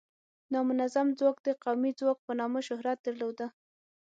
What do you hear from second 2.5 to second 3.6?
شهرت درلوده.